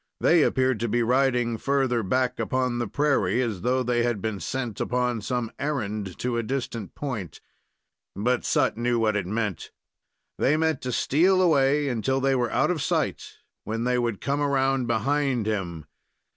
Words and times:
They 0.19 0.41
appeared 0.41 0.79
to 0.79 0.87
be 0.87 1.03
riding 1.03 1.59
further 1.59 2.01
back 2.01 2.39
upon 2.39 2.79
the 2.79 2.87
prairie, 2.87 3.39
as 3.43 3.61
though 3.61 3.83
they 3.83 4.01
had 4.01 4.19
been 4.19 4.39
sent 4.39 4.79
upon 4.81 5.21
some 5.21 5.51
errand 5.59 6.17
to 6.17 6.37
a 6.39 6.41
distant 6.41 6.95
point. 6.95 7.39
But 8.15 8.43
Sut 8.43 8.77
knew 8.77 8.97
what 8.97 9.15
it 9.15 9.27
meant. 9.27 9.69
They 10.39 10.57
meant 10.57 10.81
to 10.81 10.91
steal 10.91 11.39
away 11.39 11.87
until 11.87 12.19
they 12.19 12.33
were 12.33 12.49
out 12.51 12.71
of 12.71 12.81
sight, 12.81 13.33
when 13.63 13.83
they 13.83 13.99
would 13.99 14.21
come 14.21 14.41
around 14.41 14.87
behind 14.87 15.45
him. 15.45 15.85